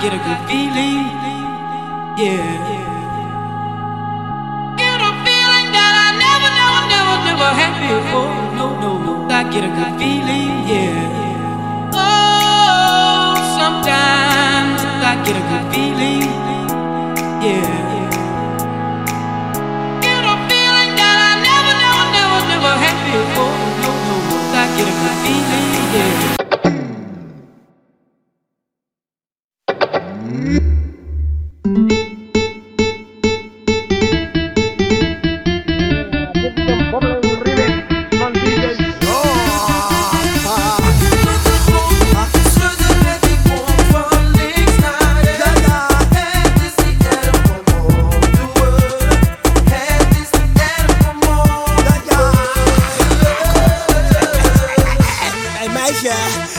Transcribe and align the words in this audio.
get 0.00 0.14
a 0.14 0.16
good 0.16 0.40
feeling. 0.48 1.04
Yeah. 2.16 2.56
Get 4.80 5.00
a 5.08 5.12
feeling 5.24 5.68
that 5.76 5.92
I 6.04 6.08
never, 6.24 6.50
never, 6.56 6.82
never, 6.88 7.16
never 7.28 7.50
had 7.60 7.74
before. 7.84 8.32
No, 8.56 8.66
no, 8.80 8.90
no. 8.96 9.12
I 9.28 9.44
get 9.52 9.64
a 9.64 9.68
good 9.68 9.92
feeling. 10.00 10.52
Yeah. 10.72 11.92
Oh, 11.92 13.36
sometimes 13.60 14.80
I 15.04 15.12
get 15.26 15.36
a 15.36 15.44
good 15.52 15.69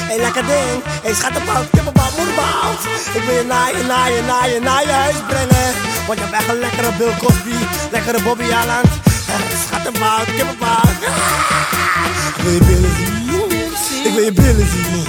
Hé, 0.09 0.15
lekker 0.25 0.45
ding. 0.45 0.77
Hé, 0.83 0.91
hey, 1.03 1.13
schattenbout, 1.13 1.67
kippenbout, 1.75 2.13
moederbout. 2.17 2.81
Ik 3.17 3.23
wil 3.25 3.35
je 3.35 3.45
naar 3.53 3.77
je, 3.77 3.83
naar 3.83 4.11
je, 4.11 4.21
naar 4.31 4.49
je, 4.49 4.59
naar 4.59 4.81
je 4.89 4.95
huis 5.03 5.19
brengen. 5.27 5.69
Want 6.07 6.19
je 6.19 6.25
hebt 6.25 6.35
echt 6.39 6.49
een 6.49 6.59
lekkere 6.59 6.91
Bill 6.97 7.13
Cosby, 7.23 7.57
lekkere 7.91 8.21
Bobby 8.21 8.47
Allen. 8.61 8.85
Schattenbout, 9.65 10.25
kippenbout. 10.37 10.97
Ah, 11.07 12.37
ik 12.37 12.43
wil 12.43 12.53
je 12.53 12.63
billen 12.69 12.93
zien. 12.97 13.11
Ik 14.03 14.13
wil 14.13 14.23
je 14.23 14.33
billen 14.33 14.67
zien. 14.73 15.05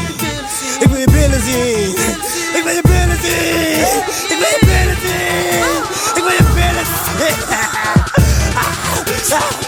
Ik 0.81 0.89
wil 0.89 0.99
je 0.99 1.11
billen 1.11 1.43
zien. 1.43 1.97
Ik 2.57 2.63
wil 2.65 2.75
je 2.75 2.83
billen 2.83 3.19
zien. 3.23 3.87
Ik 4.33 4.39
wil 4.41 4.51
je 4.55 4.59
billen 4.61 4.97
zien. 5.05 5.83
Ik 6.15 6.23
wil 6.25 6.35
je 6.41 6.45
billen 6.55 6.87
zien. 6.87 7.01
Ah, 9.33 9.41
ah, 9.41 9.62